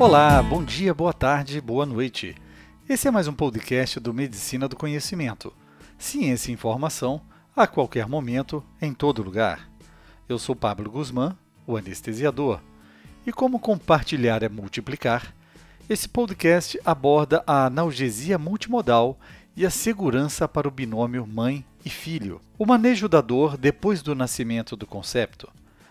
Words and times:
Olá, 0.00 0.40
bom 0.40 0.62
dia, 0.62 0.94
boa 0.94 1.12
tarde, 1.12 1.60
boa 1.60 1.84
noite. 1.84 2.36
Esse 2.88 3.08
é 3.08 3.10
mais 3.10 3.26
um 3.26 3.32
podcast 3.32 3.98
do 3.98 4.14
Medicina 4.14 4.68
do 4.68 4.76
Conhecimento. 4.76 5.52
Ciência 5.98 6.52
e 6.52 6.54
informação 6.54 7.20
a 7.56 7.66
qualquer 7.66 8.06
momento, 8.06 8.62
em 8.80 8.94
todo 8.94 9.24
lugar. 9.24 9.68
Eu 10.28 10.38
sou 10.38 10.54
Pablo 10.54 10.88
Guzmán, 10.88 11.36
o 11.66 11.76
anestesiador. 11.76 12.60
E 13.26 13.32
como 13.32 13.58
compartilhar 13.58 14.44
é 14.44 14.48
multiplicar, 14.48 15.34
esse 15.90 16.08
podcast 16.08 16.78
aborda 16.84 17.42
a 17.44 17.66
analgesia 17.66 18.38
multimodal 18.38 19.18
e 19.56 19.66
a 19.66 19.70
segurança 19.70 20.46
para 20.46 20.68
o 20.68 20.70
binômio 20.70 21.26
mãe 21.26 21.64
e 21.84 21.90
filho. 21.90 22.40
O 22.56 22.64
manejo 22.64 23.08
da 23.08 23.20
dor 23.20 23.56
depois 23.56 24.00
do 24.00 24.14
nascimento 24.14 24.76
do 24.76 24.86
concepto 24.86 25.50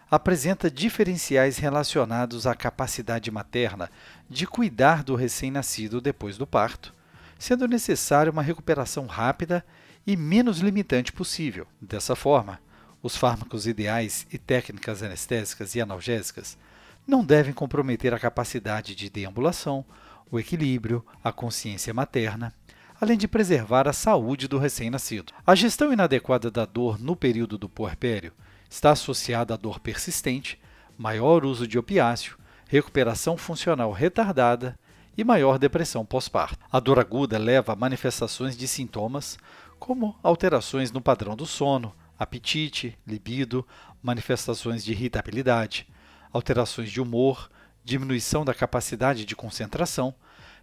apresenta 0.10 0.72
diferenciais 0.72 1.58
relacionados 1.58 2.48
à 2.48 2.56
capacidade 2.56 3.30
materna 3.30 3.90
de 4.30 4.48
cuidar 4.48 5.04
do 5.04 5.16
recém-nascido 5.16 6.00
depois 6.00 6.38
do 6.38 6.48
parto, 6.48 6.94
sendo 7.38 7.68
necessária 7.68 8.32
uma 8.32 8.42
recuperação 8.42 9.06
rápida 9.06 9.64
e 10.06 10.16
menos 10.16 10.60
limitante 10.60 11.12
possível. 11.12 11.68
Dessa 11.82 12.16
forma, 12.16 12.60
os 13.04 13.16
fármacos 13.16 13.68
ideais 13.68 14.26
e 14.32 14.38
técnicas 14.38 15.04
anestésicas 15.04 15.76
e 15.76 15.82
analgésicas 15.82 16.58
não 17.06 17.24
devem 17.24 17.54
comprometer 17.54 18.14
a 18.14 18.20
capacidade 18.20 18.96
de 18.96 19.10
deambulação, 19.10 19.86
o 20.32 20.40
equilíbrio, 20.40 21.06
a 21.24 21.32
consciência 21.32 21.94
materna, 21.94 22.54
além 23.00 23.18
de 23.18 23.28
preservar 23.28 23.88
a 23.88 23.94
saúde 23.94 24.48
do 24.48 24.58
recém-nascido. 24.58 25.32
A 25.46 25.54
gestão 25.54 25.94
inadequada 25.94 26.50
da 26.50 26.66
dor 26.66 27.00
no 27.00 27.16
período 27.16 27.58
do 27.58 27.70
puerpério 27.70 28.34
está 28.70 28.92
associada 28.92 29.54
à 29.54 29.58
dor 29.58 29.80
persistente, 29.80 30.60
maior 30.98 31.46
uso 31.46 31.68
de 31.68 31.78
opiáceo, 31.78 32.38
recuperação 32.68 33.38
funcional 33.38 33.92
retardada 33.92 34.78
e 35.18 35.24
maior 35.24 35.58
depressão 35.58 36.06
pós-parto. 36.06 36.64
A 36.72 36.80
dor 36.80 37.00
aguda 37.00 37.38
leva 37.38 37.74
a 37.74 37.76
manifestações 37.76 38.56
de 38.56 38.68
sintomas 38.68 39.38
como 39.80 40.18
alterações 40.22 40.92
no 40.92 41.02
padrão 41.02 41.36
do 41.36 41.46
sono, 41.46 41.94
apetite, 42.18 42.98
libido, 43.06 43.66
manifestações 44.02 44.84
de 44.84 44.92
irritabilidade, 44.92 45.88
alterações 46.32 46.92
de 46.92 47.02
humor, 47.02 47.50
diminuição 47.84 48.44
da 48.44 48.54
capacidade 48.54 49.24
de 49.26 49.36
concentração, 49.36 50.14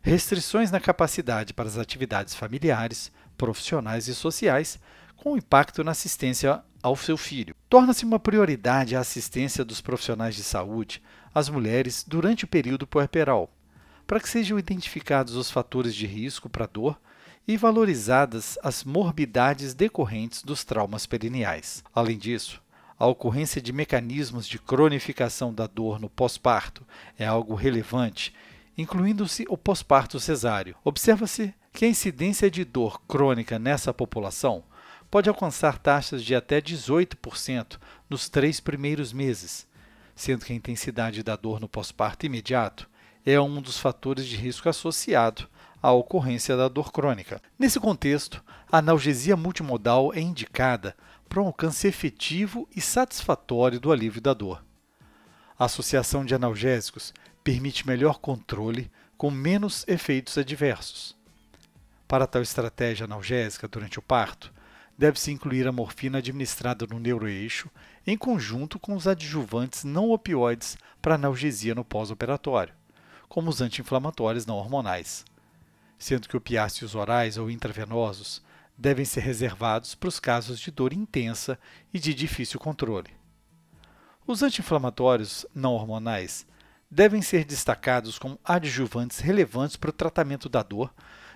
restrições 0.03 0.71
na 0.71 0.79
capacidade 0.79 1.55
para 1.55 1.67
as 1.67 1.79
atividades 1.79 2.35
familiares, 2.35 3.11
profissionais 3.37 4.09
e 4.09 4.15
sociais, 4.15 4.79
com 5.17 5.37
impacto 5.37 5.83
na 5.83 5.93
assistência 5.93 6.63
ao 6.85 6.95
seu 6.95 7.17
filho. 7.17 7.57
Torna-se 7.67 8.05
uma 8.05 8.21
prioridade 8.21 8.95
a 8.95 9.01
assistência 9.01 9.65
dos 9.65 9.81
profissionais 9.81 10.35
de 10.35 10.43
saúde 10.43 11.03
às 11.35 11.49
mulheres 11.49 12.05
durante 12.07 12.45
o 12.45 12.47
período 12.47 12.87
puerperal, 12.87 13.51
para 14.07 14.21
que 14.21 14.29
sejam 14.29 14.59
identificados 14.59 15.35
os 15.35 15.51
fatores 15.51 15.95
de 15.95 16.07
risco 16.07 16.47
para 16.47 16.67
dor 16.67 17.01
e 17.49 17.57
valorizadas 17.57 18.59
as 18.63 18.85
morbidades 18.85 19.73
decorrentes 19.73 20.43
dos 20.43 20.63
traumas 20.63 21.07
perineais. 21.07 21.83
Além 21.95 22.19
disso, 22.19 22.63
a 22.99 23.07
ocorrência 23.07 23.63
de 23.63 23.73
mecanismos 23.73 24.47
de 24.47 24.59
cronificação 24.59 25.55
da 25.55 25.67
dor 25.67 25.99
no 25.99 26.11
pós-parto 26.11 26.87
é 27.19 27.25
algo 27.25 27.55
relevante, 27.55 28.35
incluindo-se 28.77 29.47
o 29.49 29.57
pós-parto 29.57 30.21
cesáreo. 30.21 30.77
Observa-se 30.85 31.55
que 31.73 31.87
a 31.87 31.89
incidência 31.89 32.51
de 32.51 32.63
dor 32.63 33.01
crônica 33.09 33.59
nessa 33.59 33.93
população 33.95 34.63
pode 35.15 35.29
alcançar 35.29 35.79
taxas 35.79 36.25
de 36.25 36.35
até 36.35 36.61
18% 36.61 37.79
nos 38.11 38.29
três 38.29 38.59
primeiros 38.59 39.13
meses, 39.13 39.65
sendo 40.13 40.45
que 40.45 40.53
a 40.53 40.57
intensidade 40.57 41.23
da 41.23 41.37
dor 41.37 41.61
no 41.61 41.69
pós-parto 41.69 42.27
imediato 42.27 42.91
é 43.25 43.41
um 43.41 43.63
dos 43.63 43.79
fatores 43.79 44.27
de 44.27 44.35
risco 44.35 44.69
associado 44.69 45.49
à 45.81 45.93
ocorrência 45.93 46.57
da 46.57 46.67
dor 46.67 46.91
crônica. 46.91 47.41
Nesse 47.57 47.79
contexto, 47.79 48.43
a 48.69 48.79
analgesia 48.79 49.37
multimodal 49.37 50.13
é 50.13 50.19
indicada 50.19 50.97
para 51.29 51.41
um 51.41 51.47
alcance 51.47 51.87
efetivo 51.87 52.69
e 52.75 52.81
satisfatório 52.81 53.79
do 53.79 53.93
alívio 53.93 54.21
da 54.21 54.35
dor. 54.35 54.65
A 55.57 55.67
associação 55.67 56.25
de 56.25 56.35
analgésicos 56.35 57.15
permite 57.45 57.87
melhor 57.87 58.19
controle 58.19 58.91
com 59.17 59.31
menos 59.31 59.85
efeitos 59.87 60.37
adversos. 60.37 61.17
Para 62.09 62.27
tal 62.27 62.43
estratégia 62.43 63.05
analgésica 63.05 63.69
durante 63.69 64.01
o 64.01 64.03
parto, 64.03 64.53
deve-se 64.97 65.33
incluir 65.33 65.67
a 65.67 65.73
morfina 65.73 66.19
administrada 66.19 66.87
no 66.87 66.99
neuroeixo 66.99 67.69
em 68.07 68.17
conjunto 68.17 68.79
com 68.79 68.95
os 68.95 69.07
adjuvantes 69.07 69.85
não 69.85 70.11
opioides 70.11 70.79
para 71.03 71.17
analgesia 71.17 71.75
no 71.75 71.85
pós-operatório, 71.85 72.75
como 73.29 73.51
os 73.51 73.61
anti-inflamatórios 73.61 74.47
não 74.47 74.57
hormonais, 74.57 75.25
sendo 75.99 76.29
que 76.29 76.37
opiáceos 76.37 76.95
orais 76.95 77.37
ou 77.37 77.51
intravenosos 77.51 78.43
devem 78.77 79.05
ser 79.05 79.21
reservados 79.21 79.95
para 79.95 80.09
os 80.09 80.21
casos 80.21 80.59
de 80.59 80.71
dor 80.71 80.93
intensa 80.93 81.59
e 81.93 81.99
de 81.99 82.15
difícil 82.15 82.59
controle. 82.59 83.11
Os 84.27 84.43
anti-inflamatórios 84.43 85.45
não 85.55 85.75
hormonais 85.75 86.47
devem 86.91 87.21
ser 87.21 87.45
destacados 87.45 88.19
como 88.19 88.39
adjuvantes 88.45 89.19
relevantes 89.19 89.77
para 89.77 89.91
o 89.91 89.93
tratamento 89.93 90.49
da 90.49 90.63
dor, 90.63 90.95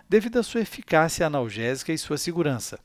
devido 0.08 0.38
à 0.38 0.42
sua 0.42 0.60
eficácia 0.60 1.26
analgésica 1.26 1.92
e 1.92 1.98
sua 1.98 2.16
segurança 2.16 2.78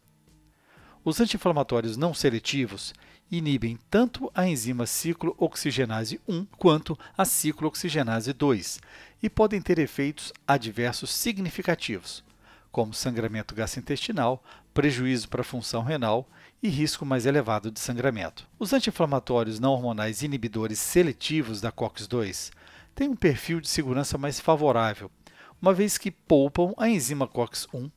os 1.03 1.19
anti-inflamatórios 1.19 1.97
não 1.97 2.13
seletivos 2.13 2.93
inibem 3.31 3.77
tanto 3.89 4.31
a 4.33 4.47
enzima 4.47 4.85
ciclooxigenase 4.85 6.21
1 6.27 6.45
quanto 6.57 6.97
a 7.17 7.25
ciclooxigenase 7.25 8.31
2 8.31 8.79
e 9.21 9.29
podem 9.29 9.61
ter 9.61 9.79
efeitos 9.79 10.31
adversos 10.47 11.13
significativos, 11.13 12.23
como 12.71 12.93
sangramento 12.93 13.55
gastrointestinal, 13.55 14.43
prejuízo 14.73 15.29
para 15.29 15.41
a 15.41 15.45
função 15.45 15.83
renal 15.83 16.27
e 16.61 16.69
risco 16.69 17.05
mais 17.05 17.25
elevado 17.25 17.69
de 17.69 17.79
sangramento. 17.79 18.47
Os 18.57 18.71
anti-inflamatórios 18.71 19.59
não 19.59 19.71
hormonais 19.71 20.21
inibidores 20.21 20.79
seletivos 20.79 21.59
da 21.59 21.71
COX-2 21.71 22.51
têm 22.95 23.09
um 23.09 23.15
perfil 23.15 23.59
de 23.59 23.67
segurança 23.67 24.17
mais 24.17 24.39
favorável, 24.39 25.11
uma 25.61 25.73
vez 25.73 25.97
que 25.97 26.11
poupam 26.11 26.73
a 26.77 26.87
enzima 26.87 27.27
COX-1 27.27 27.91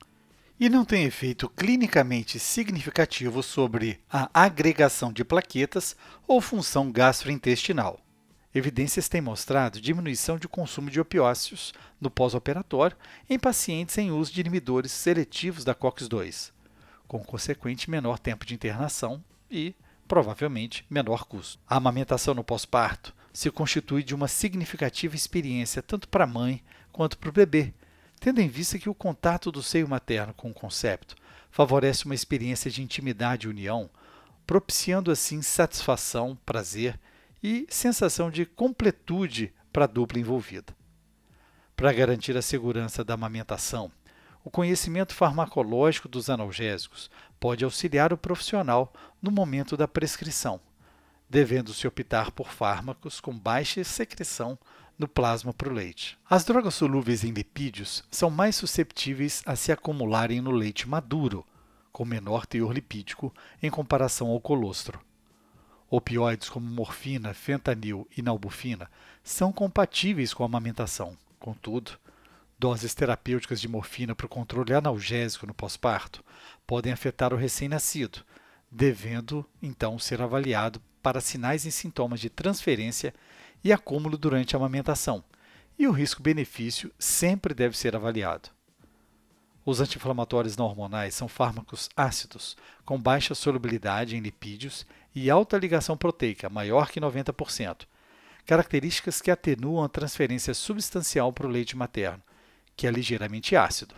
e 0.59 0.69
não 0.71 0.85
tem 0.85 1.05
efeito 1.05 1.49
clinicamente 1.51 2.39
significativo 2.39 3.43
sobre 3.43 4.01
a 4.11 4.29
agregação 4.33 5.13
de 5.13 5.23
plaquetas 5.23 5.95
ou 6.27 6.41
função 6.41 6.91
gastrointestinal. 6.91 8.01
Evidências 8.55 9.07
têm 9.07 9.21
mostrado 9.21 9.79
diminuição 9.81 10.39
de 10.39 10.49
consumo 10.49 10.91
de 10.91 10.99
opiáceos 10.99 11.75
no 12.01 12.11
pós-operatório 12.11 12.97
em 13.29 13.39
pacientes 13.39 13.99
em 13.99 14.11
uso 14.11 14.33
de 14.33 14.41
inibidores 14.41 14.93
seletivos 14.93 15.63
da 15.63 15.75
COX-2, 15.75 16.53
com 17.07 17.23
consequente 17.23 17.91
menor 17.91 18.19
tempo 18.19 18.47
de 18.47 18.55
internação 18.55 19.23
e, 19.51 19.75
provavelmente, 20.09 20.87
menor 20.89 21.27
custo. 21.27 21.59
A 21.69 21.77
amamentação 21.77 22.33
no 22.33 22.43
pós-parto 22.43 23.15
se 23.31 23.51
constitui 23.51 24.03
de 24.03 24.15
uma 24.15 24.27
significativa 24.27 25.15
experiência 25.15 25.83
tanto 25.83 26.09
para 26.09 26.25
a 26.25 26.27
mãe 26.27 26.63
quanto 26.91 27.19
para 27.19 27.29
o 27.29 27.33
bebê, 27.33 27.75
tendo 28.19 28.41
em 28.41 28.49
vista 28.49 28.79
que 28.79 28.89
o 28.89 28.95
contato 28.95 29.53
do 29.53 29.63
seio 29.63 29.89
materno 29.89 30.35
com 30.35 30.51
o 30.51 30.55
concepto 30.55 31.15
favorece 31.51 32.05
uma 32.05 32.15
experiência 32.15 32.71
de 32.71 32.83
intimidade 32.83 33.47
e 33.47 33.51
união, 33.51 33.89
propiciando 34.47 35.11
assim 35.11 35.43
satisfação, 35.43 36.39
prazer 36.45 36.99
e 37.43 37.67
sensação 37.69 38.31
de 38.31 38.45
completude 38.45 39.53
para 39.73 39.85
a 39.85 39.89
dupla 39.89 40.19
envolvida. 40.19 40.77
Para 41.77 41.93
garantir 41.93 42.37
a 42.37 42.43
segurança 42.43 43.05
da 43.05 43.15
amamentação, 43.15 43.91
o 44.43 44.51
conhecimento 44.51 45.13
farmacológico 45.13 46.09
dos 46.09 46.31
analgésicos 46.31 47.11
pode 47.39 47.65
auxiliar 47.65 48.13
o 48.13 48.17
profissional 48.17 48.93
no 49.21 49.31
momento 49.31 49.77
da 49.77 49.89
prescrição, 49.89 50.61
devendo-se 51.29 51.87
optar 51.87 52.31
por 52.31 52.51
fármacos 52.51 53.21
com 53.21 53.37
baixa 53.37 53.83
secreção 53.85 54.59
no 54.99 55.07
plasma 55.07 55.53
para 55.53 55.69
o 55.69 55.73
leite. 55.73 56.19
As 56.29 56.45
drogas 56.45 56.75
solúveis 56.75 57.25
em 57.25 57.31
lipídios 57.31 58.03
são 58.11 58.31
mais 58.31 58.57
susceptíveis 58.57 59.43
a 59.45 59.55
se 59.55 59.71
acumularem 59.71 60.41
no 60.41 60.51
leite 60.51 60.89
maduro, 60.89 61.45
com 61.93 62.05
menor 62.05 62.47
teor 62.47 62.73
lipídico 62.73 63.35
em 63.63 63.71
comparação 63.71 64.29
ao 64.29 64.41
colostro. 64.41 65.01
Opioides 65.89 66.49
como 66.49 66.69
morfina, 66.69 67.33
fentanil 67.33 68.09
e 68.17 68.23
nalbufina 68.23 68.91
são 69.23 69.53
compatíveis 69.53 70.35
com 70.35 70.43
a 70.43 70.47
amamentação. 70.47 71.17
Contudo, 71.39 71.93
doses 72.59 72.95
terapêuticas 72.95 73.61
de 73.61 73.69
morfina 73.69 74.15
para 74.15 74.27
o 74.27 74.29
controle 74.29 74.75
analgésico 74.75 75.47
no 75.47 75.55
pós-parto 75.55 76.25
podem 76.67 76.93
afetar 76.93 77.33
o 77.33 77.37
recém-nascido, 77.37 78.25
devendo 78.71 79.47
então 79.63 79.99
ser 79.99 80.21
avaliado 80.21 80.83
para 81.07 81.21
sinais 81.21 81.65
e 81.65 81.71
sintomas 81.71 82.19
de 82.19 82.29
transferência 82.29 83.15
e 83.63 83.73
acúmulo 83.73 84.19
durante 84.19 84.57
a 84.57 84.59
amamentação, 84.59 85.23
e 85.79 85.87
o 85.87 85.93
risco-benefício 85.93 86.91
sempre 86.99 87.55
deve 87.55 87.79
ser 87.79 87.95
avaliado. 87.95 88.49
Os 89.65 89.81
anti-inflamatórios 89.81 90.57
não 90.57 90.65
hormonais 90.65 91.15
são 91.15 91.29
fármacos 91.29 91.89
ácidos, 91.97 92.57
com 92.85 93.01
baixa 93.01 93.37
solubilidade 93.37 94.17
em 94.17 94.21
lipídios 94.21 94.85
e 95.15 95.31
alta 95.31 95.57
ligação 95.57 95.97
proteica, 95.97 96.51
maior 96.51 96.91
que 96.91 97.01
90%, 97.01 97.87
características 98.45 99.23
que 99.23 99.31
atenuam 99.31 99.85
a 99.85 99.89
transferência 99.89 100.55
substancial 100.55 101.33
para 101.33 101.47
o 101.47 101.51
leite 101.51 101.77
materno, 101.77 102.21
que 102.77 102.85
é 102.85 102.91
ligeiramente 102.91 103.55
ácido, 103.55 103.95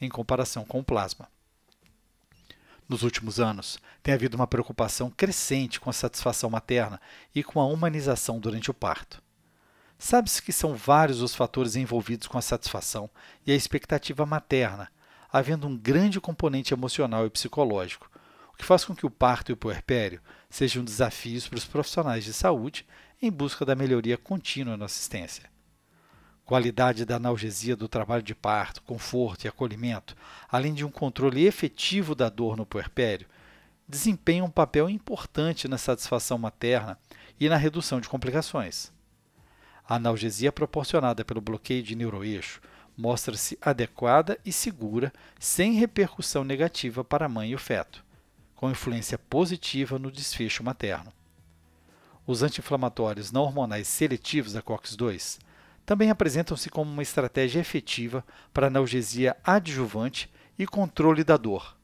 em 0.00 0.08
comparação 0.08 0.64
com 0.64 0.80
o 0.80 0.84
plasma. 0.84 1.28
Nos 2.88 3.02
últimos 3.02 3.38
anos, 3.38 3.78
tem 4.02 4.14
havido 4.14 4.34
uma 4.34 4.46
preocupação 4.46 5.10
crescente 5.10 5.78
com 5.78 5.90
a 5.90 5.92
satisfação 5.92 6.48
materna 6.48 6.98
e 7.34 7.44
com 7.44 7.60
a 7.60 7.66
humanização 7.66 8.40
durante 8.40 8.70
o 8.70 8.74
parto. 8.74 9.22
Sabe-se 9.98 10.40
que 10.40 10.52
são 10.52 10.74
vários 10.74 11.20
os 11.20 11.34
fatores 11.34 11.76
envolvidos 11.76 12.26
com 12.26 12.38
a 12.38 12.42
satisfação 12.42 13.10
e 13.44 13.52
a 13.52 13.54
expectativa 13.54 14.24
materna, 14.24 14.90
havendo 15.30 15.66
um 15.66 15.76
grande 15.76 16.18
componente 16.18 16.72
emocional 16.72 17.26
e 17.26 17.30
psicológico, 17.30 18.10
o 18.54 18.56
que 18.56 18.64
faz 18.64 18.86
com 18.86 18.96
que 18.96 19.04
o 19.04 19.10
parto 19.10 19.50
e 19.50 19.52
o 19.52 19.56
puerpério 19.56 20.22
sejam 20.48 20.82
desafios 20.82 21.46
para 21.46 21.58
os 21.58 21.66
profissionais 21.66 22.24
de 22.24 22.32
saúde 22.32 22.86
em 23.20 23.30
busca 23.30 23.66
da 23.66 23.74
melhoria 23.74 24.16
contínua 24.16 24.76
na 24.78 24.86
assistência. 24.86 25.50
Qualidade 26.48 27.04
da 27.04 27.16
analgesia 27.16 27.76
do 27.76 27.86
trabalho 27.86 28.22
de 28.22 28.34
parto, 28.34 28.80
conforto 28.80 29.44
e 29.44 29.48
acolhimento, 29.48 30.16
além 30.50 30.72
de 30.72 30.82
um 30.82 30.90
controle 30.90 31.44
efetivo 31.44 32.14
da 32.14 32.30
dor 32.30 32.56
no 32.56 32.64
puerpério, 32.64 33.26
desempenham 33.86 34.46
um 34.46 34.50
papel 34.50 34.88
importante 34.88 35.68
na 35.68 35.76
satisfação 35.76 36.38
materna 36.38 36.98
e 37.38 37.50
na 37.50 37.56
redução 37.58 38.00
de 38.00 38.08
complicações. 38.08 38.90
A 39.86 39.96
analgesia 39.96 40.50
proporcionada 40.50 41.22
pelo 41.22 41.42
bloqueio 41.42 41.82
de 41.82 41.94
neuroeixo 41.94 42.62
mostra-se 42.96 43.58
adequada 43.60 44.38
e 44.42 44.50
segura, 44.50 45.12
sem 45.38 45.74
repercussão 45.74 46.44
negativa 46.44 47.04
para 47.04 47.26
a 47.26 47.28
mãe 47.28 47.50
e 47.50 47.54
o 47.54 47.58
feto, 47.58 48.02
com 48.56 48.70
influência 48.70 49.18
positiva 49.18 49.98
no 49.98 50.10
desfecho 50.10 50.64
materno. 50.64 51.12
Os 52.26 52.42
anti-inflamatórios 52.42 53.30
não 53.30 53.42
hormonais 53.42 53.86
seletivos 53.86 54.54
da 54.54 54.62
COX-2 54.62 55.46
também 55.88 56.10
apresentam-se 56.10 56.68
como 56.68 56.92
uma 56.92 57.00
estratégia 57.00 57.60
efetiva 57.60 58.22
para 58.52 58.66
analgesia 58.66 59.34
adjuvante 59.42 60.30
e 60.58 60.66
controle 60.66 61.24
da 61.24 61.38
dor, 61.38 61.74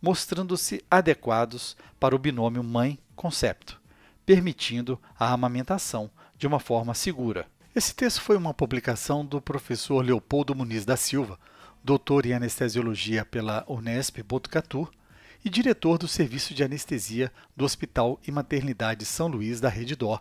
mostrando-se 0.00 0.82
adequados 0.90 1.76
para 1.98 2.16
o 2.16 2.18
binômio 2.18 2.64
mãe-concepto, 2.64 3.78
permitindo 4.24 4.98
a 5.14 5.30
amamentação 5.30 6.10
de 6.38 6.46
uma 6.46 6.58
forma 6.58 6.94
segura. 6.94 7.46
Esse 7.76 7.94
texto 7.94 8.22
foi 8.22 8.34
uma 8.34 8.54
publicação 8.54 9.26
do 9.26 9.42
professor 9.42 10.02
Leopoldo 10.02 10.54
Muniz 10.54 10.86
da 10.86 10.96
Silva, 10.96 11.38
doutor 11.84 12.24
em 12.24 12.32
anestesiologia 12.32 13.26
pela 13.26 13.62
Unesp 13.68 14.22
Botucatu 14.22 14.88
e 15.44 15.50
diretor 15.50 15.98
do 15.98 16.08
Serviço 16.08 16.54
de 16.54 16.64
Anestesia 16.64 17.30
do 17.54 17.66
Hospital 17.66 18.18
e 18.26 18.32
Maternidade 18.32 19.04
São 19.04 19.26
Luís 19.26 19.60
da 19.60 19.68
Rede 19.68 19.94
Dó, 19.94 20.18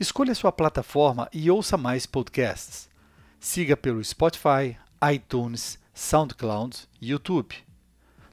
Escolha 0.00 0.34
sua 0.34 0.50
plataforma 0.50 1.28
e 1.32 1.48
ouça 1.48 1.76
mais 1.76 2.04
podcasts. 2.04 2.90
Siga 3.38 3.76
pelo 3.76 4.02
Spotify, 4.02 4.76
iTunes, 5.12 5.78
SoundCloud 5.94 6.76
e 7.00 7.10
YouTube. 7.10 7.54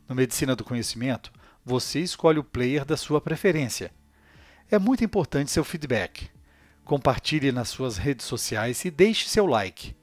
No 0.09 0.15
Medicina 0.15 0.56
do 0.56 0.63
Conhecimento, 0.63 1.31
você 1.63 2.00
escolhe 2.00 2.39
o 2.39 2.44
player 2.44 2.83
da 2.83 2.97
sua 2.97 3.21
preferência. 3.21 3.94
É 4.71 4.80
muito 4.80 5.03
importante 5.03 5.51
seu 5.51 5.63
feedback. 5.63 6.33
Compartilhe 6.86 7.52
nas 7.52 7.68
suas 7.68 7.98
redes 7.98 8.28
sociais 8.28 8.86
e 8.86 8.92
deixe 8.92 9.28
seu 9.28 9.48
like. 9.48 9.96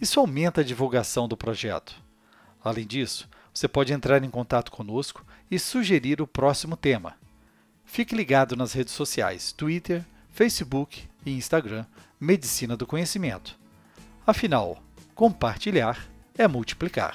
Isso 0.00 0.18
aumenta 0.18 0.62
a 0.62 0.64
divulgação 0.64 1.28
do 1.28 1.36
projeto. 1.36 1.94
Além 2.64 2.86
disso, 2.86 3.28
você 3.52 3.68
pode 3.68 3.92
entrar 3.92 4.24
em 4.24 4.30
contato 4.30 4.72
conosco 4.72 5.24
e 5.50 5.58
sugerir 5.58 6.20
o 6.22 6.26
próximo 6.26 6.76
tema. 6.76 7.14
Fique 7.84 8.16
ligado 8.16 8.56
nas 8.56 8.72
redes 8.72 8.94
sociais 8.94 9.52
Twitter, 9.52 10.02
Facebook 10.30 11.06
e 11.24 11.30
Instagram 11.30 11.84
Medicina 12.18 12.74
do 12.74 12.86
Conhecimento. 12.86 13.56
Afinal, 14.26 14.82
compartilhar 15.14 16.08
é 16.36 16.48
multiplicar. 16.48 17.14